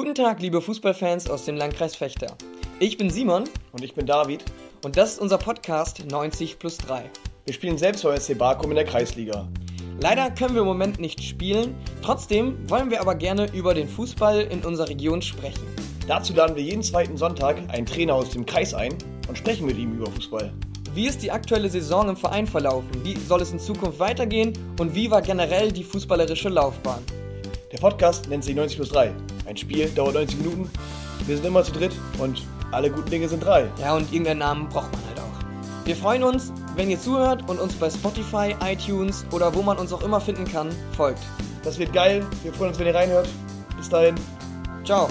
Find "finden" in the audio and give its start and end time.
40.20-40.46